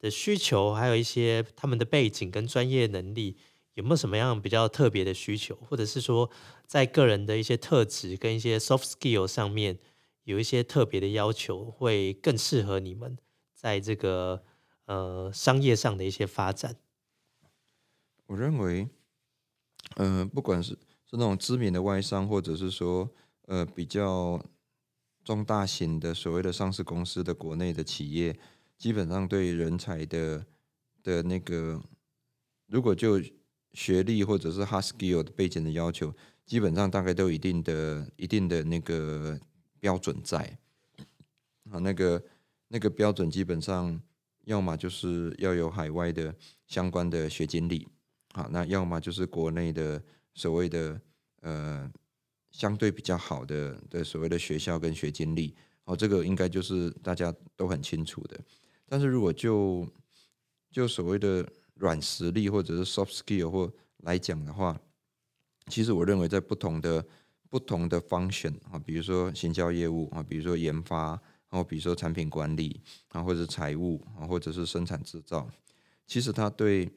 [0.00, 3.36] 的需求，还有一些他们的背景跟专业能力，
[3.74, 6.30] 有没有什么样比较特别的需求，或者是说
[6.66, 9.78] 在个人的一些特质跟一些 soft skill 上面
[10.24, 13.16] 有一些特别的要求，会更适合你们
[13.54, 14.44] 在这个
[14.86, 16.76] 呃商业上的一些发展？
[18.26, 18.88] 我认为，
[19.96, 20.70] 呃，不管是
[21.04, 23.10] 是那种知名的外商，或者是说
[23.46, 24.44] 呃比较。
[25.24, 28.36] 中大型的所谓的上市公司的国内的企业，
[28.76, 30.44] 基本上对人才的
[31.00, 31.80] 的那个，
[32.66, 33.20] 如果就
[33.72, 39.38] 学历或者是 hard skill 的背景的要求，基本上大概都有一定的一定的那个
[39.78, 40.58] 标准在。
[41.70, 42.22] 啊，那个
[42.68, 44.00] 那个标准基本上
[44.44, 46.34] 要么就是要有海外的
[46.66, 47.88] 相关的学经历，
[48.32, 50.02] 啊，那要么就是国内的
[50.34, 51.00] 所谓的
[51.40, 51.90] 呃。
[52.52, 58.38] 相对比较好的的所谓的学校跟学经历，哦，这个应该就是大家都很清楚的。
[58.86, 59.88] 但是如果就
[60.70, 64.78] 就所谓的软实力或者是 soft skill 或来讲的话，
[65.68, 67.04] 其实我认为在不同的
[67.48, 71.10] 不同的 function 啊，比如说行销业务啊，比如说研发，
[71.50, 75.48] 然后比如说产品管理啊，或者财务啊，或者是生产制造，
[76.06, 76.90] 其实他对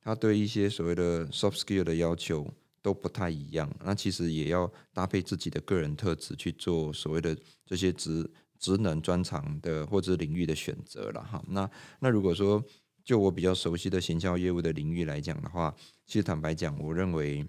[0.00, 2.46] 他对一些所谓的 soft skill 的要求。
[2.84, 11.40] 都不太一样，那其实也要搭配自己的个人特质去做所谓的这些职职能专长的或者领域的选择了哈。
[11.46, 12.60] 那那如果说
[13.04, 15.74] 就我比较熟悉的行销业务的领域来讲的话，
[16.06, 17.46] 其实坦白讲，我认为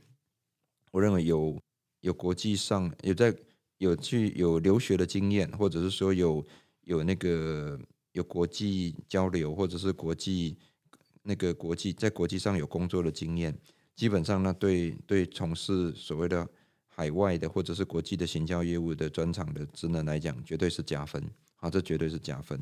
[0.91, 1.59] 我认为有
[2.01, 3.35] 有国际上有在
[3.77, 6.45] 有去有留学的经验，或者是说有
[6.81, 7.79] 有那个
[8.13, 10.57] 有国际交流，或者是国际
[11.21, 13.57] 那个国际在国际上有工作的经验。
[13.95, 16.47] 基本上呢，对对从事所谓的
[16.87, 21.23] 海外的或者是国际的行销业务的专长的职能来讲，绝对是加分。
[21.55, 22.59] 好，这绝对是加分。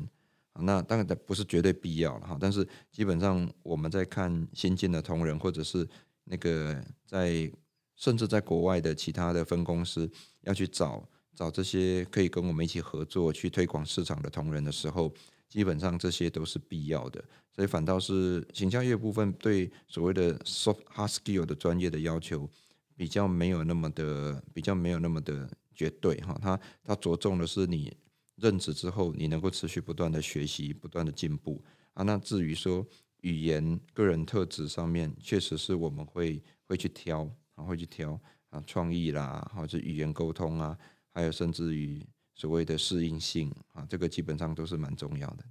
[0.60, 5.88] 那当然不是绝对必要了哈，但是基本上我们在看新进的同仁，或者是
[6.24, 7.50] 那个在
[7.96, 10.10] 甚至在国外的其他的分公司
[10.42, 15.12] 要去找找这些可以跟我们一起合作去推广市场的同仁的时候。
[15.48, 17.22] 基本上这些都是必要的，
[17.54, 22.48] 所以反倒是行销业部分对所谓的 soft hard skill 的专业的要求
[22.96, 27.94] 比较没有那么的比较没有那么的绝对哈，它它着重的是你
[28.36, 31.64] 任职之后你能够持续不断的学习不断的进步
[31.94, 32.02] 啊。
[32.02, 32.86] 那至于说
[33.22, 40.78] 语言个人特质上面，确实是我们会会去挑啊，会去挑啊创意啦，或者语言沟通啊，
[41.12, 42.06] 还有甚至于。
[42.34, 45.44] 所谓的适应性啊，这个基本上都是蛮重要的。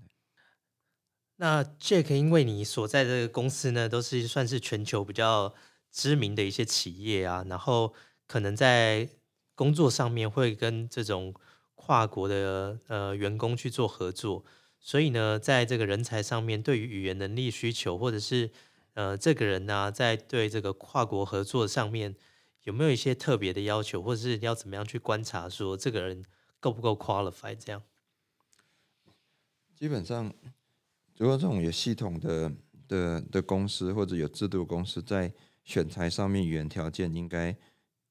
[1.36, 5.54] 那 Jack，因为你所在的公司呢，都是算是全球比较
[5.92, 7.94] 知名的一些企业啊，然后
[8.26, 9.08] 可能在
[9.54, 11.34] 工作上面会跟这种
[11.84, 14.46] 跨国的呃员工去做合作，
[14.80, 18.52] 所以呢，在这个人才上面，对于语言能力需求，或者是
[18.94, 22.16] 呃这个人呢，在对这个跨国合作上面
[22.66, 26.24] 有没有一些特别的要求，或者是要怎么样去观察说这个人。
[26.64, 27.56] 够不够 qualify？
[27.56, 27.82] 这样，
[29.76, 30.32] 基本上，
[31.18, 32.52] 如果这种有系统的
[32.88, 37.58] 的的公司或者有制度公司在选材上面，语言条件应该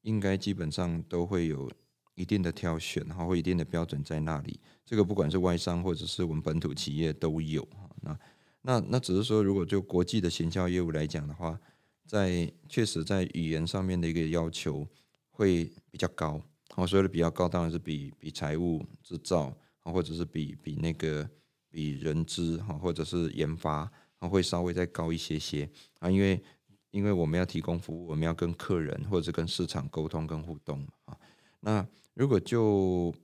[0.02, 1.70] 应该基本上都会有
[2.14, 4.61] 一定的挑选，哈，或一定的标准在那里。
[4.84, 7.66] 这个不管是外商或者是我们本土企业都有。
[8.02, 8.18] 那
[8.62, 11.58] 那那只是说，如果就国际的行销业务来讲的话，
[12.06, 14.86] 在确实在语言上面的一个要求
[15.30, 16.42] 会比较高。
[16.70, 21.28] 好，所谓的比较高，当然是比比财务制造，或者是比比那个
[21.70, 25.68] 比人资哈，或者是研发，会稍微再高一些些
[26.00, 26.42] 啊，因为
[26.90, 31.16] 因为我们要提供服务，我们要跟客人或者跟市场沟通跟互动啊。
[31.61, 33.14] 那如果就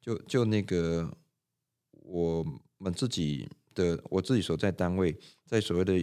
[0.00, 1.10] 就就那个
[1.90, 2.44] 我
[2.78, 5.16] 们自己的我自己所在单位，
[5.46, 5.94] 在所谓的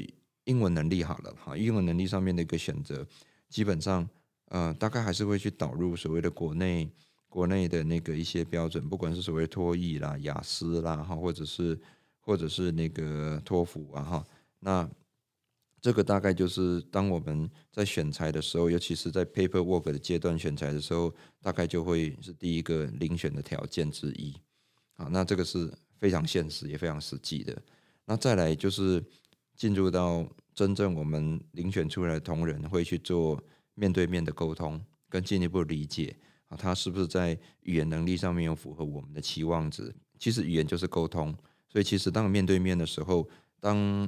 [0.45, 3.05] 英文能力好了哈，英文能力上面的一个选择，
[3.49, 4.07] 基本上
[4.49, 6.89] 呃大概还是会去导入所谓的国内
[7.27, 11.79] 国内的那个一些标准，不管是所谓托译啦、雅思啦哈，或者是
[12.19, 14.27] 或者是那个托福啊哈，
[14.59, 14.89] 那
[15.85, 21.13] 这个大概就是当我们在选材的时候，尤其是在 paperwork 的阶段选材的时候，
[21.43, 24.33] 大概就会是第一个遴选的条件之一
[24.95, 25.71] 啊，那这个是。
[25.97, 27.57] 非常现实也非常实际的。
[28.05, 29.01] 那再来就是
[29.55, 33.41] 进入到真正我们遴选出来的同仁会去做
[33.75, 34.79] 面对面的沟通，
[35.09, 36.13] 跟进一步理解
[36.47, 39.95] 啊，他是不是在语言能力上面有符合我们的期望值？
[40.19, 41.33] 其实语言就是沟通，
[41.69, 43.27] 所以其实当面对面的时候，
[43.61, 44.05] 当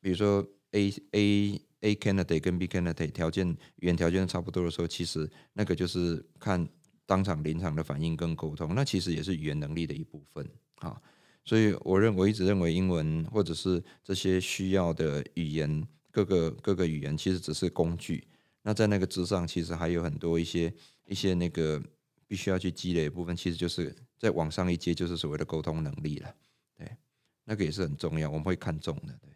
[0.00, 6.68] 比如说 A A A candidate 跟 B candidate 条件语言条件差不多的时候，其实那个就是看
[7.04, 10.48] 当场临场的反应跟沟通，那其实也是语言能力的一部分。
[10.76, 11.00] 啊，
[11.44, 18.26] 所以我认我一直认为英文或者是这些需要的语言，各个各个语言其实只是工具。
[18.62, 20.74] 那在那个之上，其实还有很多一些
[21.06, 21.80] 一些那个
[22.26, 26.34] 必须要去积累的部分，其实就是在往上一阶，就是所谓的沟通能力了。
[26.76, 26.90] 对，
[27.44, 29.16] 那个也是很重要，我们会看重的。
[29.22, 29.30] 对，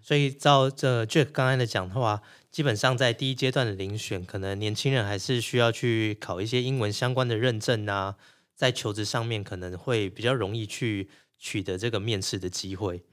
[0.00, 8.16] 所以照这 Jack 刚才的讲的话，基本上在第一阶段的遴选，可能年轻人还是需要去考一些英文相关的认证啊。
[8.54, 13.04] 在求职上面可能会比较容易去取得这个面试的机会。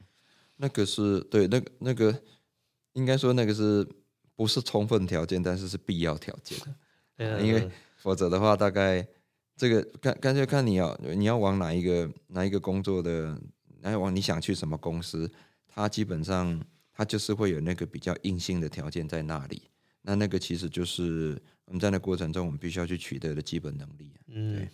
[0.56, 2.24] 那个是对，那个那个
[2.94, 3.88] 应该说那个是
[4.36, 6.58] 不是充分条件，但是是必要条件。
[7.46, 9.08] 因为否则的话，大概
[9.56, 13.40] 这个干干脆看你要你要往哪一个哪一个工作的，
[13.82, 15.32] 来往你想去什么公司，
[15.68, 16.60] 它基本上
[16.96, 19.64] 它就是会有那个比较硬性的条件在那里。
[20.02, 24.12] 那那个其实就是我们在那过程中我们必须要去取得的基本能力。
[24.28, 24.68] 嗯。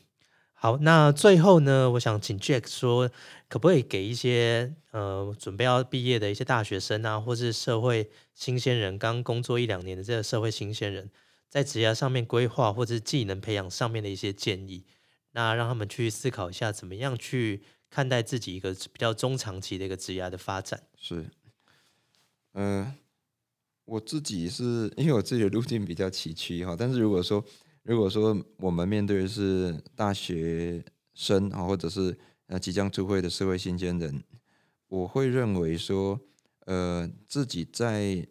[0.54, 3.10] 好，那最后呢，我想请 Jack 说，
[3.50, 11.10] 可不可以给一些呃准备要毕业的一些大学生啊，或是社会新鲜人，刚工作一两年的这个社会新鲜人，
[11.50, 14.86] 在职业上面规划或者是技能培养上面的一些建议，
[15.32, 20.84] 那让他们去思考一下，怎么样去看待自己一个比较中长期的一个职业的发展。
[20.96, 21.26] 是，
[22.54, 22.94] 嗯，
[23.86, 27.44] 我自己是因为我自己的路径比较崎岖哈，但是如果说。
[27.84, 30.86] 如果说我们面对的是大学
[31.16, 34.24] 生啊，或者是呃即将出会的社会新鲜人，
[34.88, 36.22] 我会认为说，
[36.68, 38.24] 呃，自己在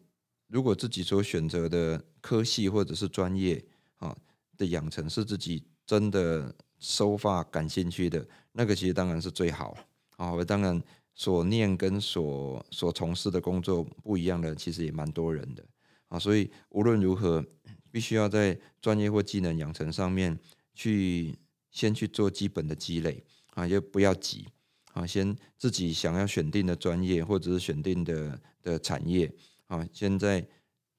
[0.47, 3.61] 如果自己所选择的科系或者是专业
[3.97, 4.17] 啊
[4.57, 9.77] 的养成是自己真的收发感兴趣的，那个其实当然是最好
[10.17, 10.33] 啊。
[10.45, 10.81] 当然，
[11.15, 15.65] 所念跟所所从事的工作不一样的，其实也蛮多人的
[16.09, 16.19] 啊。
[16.19, 17.45] 所以无论如何。
[17.93, 20.39] 必须要在专业或技能养成上面
[20.75, 21.35] 去
[21.73, 23.21] 先去做基本的积累
[23.55, 24.47] 啊，也不要急
[24.93, 29.29] 啊，先自己想要选定的专业或者是选定的的产业
[29.67, 30.47] 啊，先在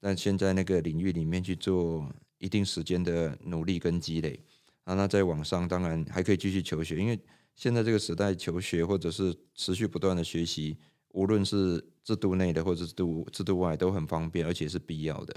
[0.00, 2.06] 那先在那个领域里面去做
[2.36, 4.38] 一定时间的努力跟积累
[4.84, 7.18] 啊，那在网上当然还可以继续求学，因为
[7.54, 10.76] 现在这个时代求学或者是持续不断的学习，
[11.10, 15.34] 无论是制度内的或者是度制度外都很方便，而且是必要的。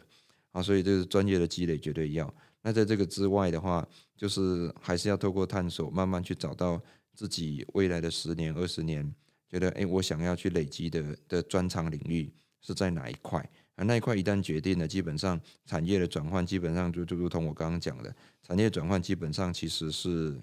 [0.51, 2.34] 啊，所以这是专业的积累绝对要。
[2.61, 3.86] 那在这个之外的话，
[4.16, 6.82] 就是还是要透过探索，慢慢去找到
[7.13, 9.13] 自己未来的十年、二十年，
[9.49, 13.39] 觉得哎，我想要去累积的的专长领域是在哪一块
[13.76, 13.84] 而？
[13.84, 20.39] 那一块一旦决定了，基本上产业的转换，基本上就就如同我刚刚讲的，产业转换基本上其实是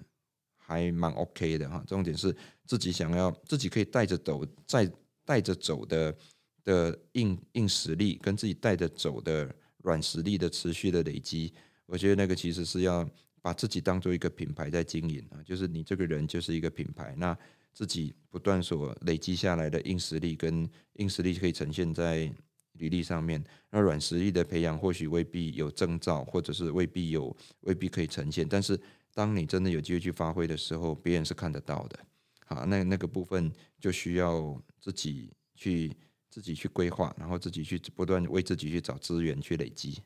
[0.65, 1.83] 还蛮 OK 的哈。
[1.87, 2.35] 重点是
[2.65, 4.91] 自己想要自己可以带着走，在
[5.25, 6.15] 带着走的
[6.63, 9.53] 的硬硬实力，跟自己带着走的。
[9.83, 11.53] 软实力的持续的累积，
[11.87, 13.05] 我觉得那个其实是要
[13.41, 17.37] 把自己当做一个品牌在经营啊，就是你这个人就是一个品牌，那
[17.73, 22.33] 自己不断所累积下来的硬实力跟硬实力可以呈现在
[22.75, 28.79] 履历上面，那软实力的培养或许未必有证照，或者是未必有未必可以呈现，但是
[29.13, 31.99] 当你真的有机会去发挥的时候，别人是看得到的，
[32.45, 35.95] 好，那那个部分就需要自己去。
[36.33, 40.01] 自己去规划，然后自己去不断为自己去找资源去累积。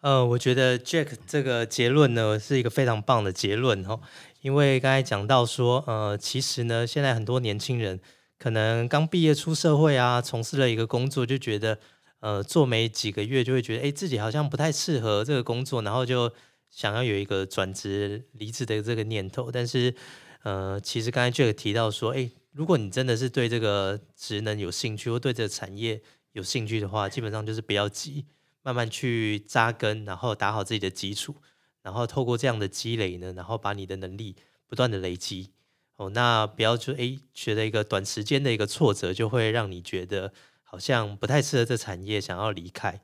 [0.00, 4.00] 呃，我觉得 Jack 这个结论呢是一个非常棒的结论哦，
[4.40, 8.00] 因为刚才讲到说，呃，其实呢，现在很多年轻人
[8.40, 11.78] 可能刚毕业出社会啊，从事了一个工作，就觉得，
[12.18, 16.32] 呃，做没几个月就会觉得，哎，自己好像不太适合这个工作，然后就
[16.70, 19.50] 想要有一个转职离职的这个念头。
[19.50, 19.94] 但是，
[20.42, 26.00] 呃，其实刚才 Jack 提到说，哎，如果你真的是对这个职能有兴趣，或对这个产业
[26.32, 28.26] 有兴趣的话，基本上就是不要急。
[28.62, 31.34] 慢慢去扎根，然后打好自己的基础，
[31.80, 35.52] 然后透过这样的积累呢，然后把你的能力不断的累积。
[35.96, 43.00] 哦，那不要就诶觉得一个短时间的一个挫折，就会让你觉得好像不太适合这产业，想要离开。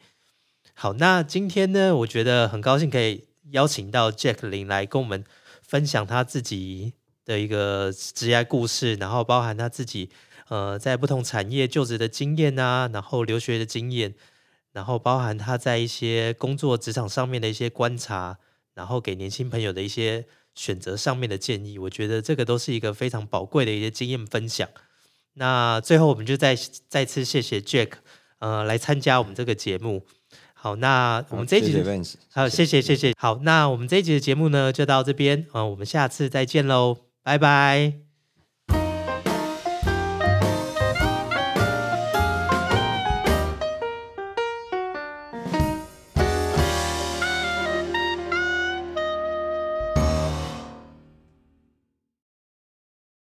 [0.74, 5.24] 好，那今天呢，我觉得很高兴可以邀请到 Jack 林来跟我们
[5.62, 6.94] 分享他自己
[7.24, 10.10] 的一个职业故事，然后包含他自己
[10.48, 14.14] 呃在不同产业就职的经验啊，然后留学的经验。
[14.72, 18.36] 然后包含他在一些工作职场上面的一些观察，
[18.74, 24.68] 然后给年轻朋友的一些选择上面的建议，我觉得这个都是一个非常宝贵的一些经验分享。
[25.32, 26.54] 那最后我们就再
[26.88, 27.92] 再次谢谢 Jack，
[28.38, 30.04] 呃，来参加我们这个节目。
[30.58, 31.82] 好，那我们这一集
[32.32, 33.12] 好，谢谢谢谢。
[33.18, 38.05] 好，那我们这一集的节目呢就到这边，呃，我们下次再见喽，拜拜。